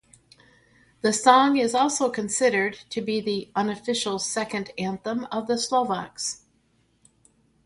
The 1.01 1.13
song 1.13 1.57
is 1.57 1.75
also 1.75 2.09
considered 2.09 2.73
to 2.89 3.01
be 3.03 3.21
the 3.21 3.51
unofficial 3.55 4.17
second 4.17 4.71
anthem 4.75 5.25
of 5.25 5.45
the 5.45 5.59
Slovaks. 5.59 6.41